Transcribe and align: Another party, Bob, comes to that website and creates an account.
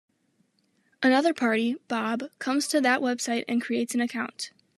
Another 1.03 1.31
party, 1.31 1.75
Bob, 1.87 2.23
comes 2.39 2.67
to 2.69 2.81
that 2.81 3.01
website 3.01 3.45
and 3.47 3.61
creates 3.61 3.93
an 3.93 4.01
account. 4.01 4.49